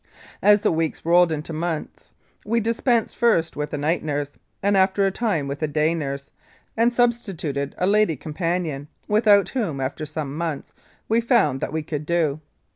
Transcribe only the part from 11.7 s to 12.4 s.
we could do.